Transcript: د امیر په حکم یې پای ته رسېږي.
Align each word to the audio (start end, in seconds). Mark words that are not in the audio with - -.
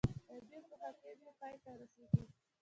د 0.27 0.29
امیر 0.37 0.63
په 0.69 0.75
حکم 0.81 1.15
یې 1.25 1.31
پای 1.39 1.55
ته 1.63 1.69
رسېږي. 1.79 2.23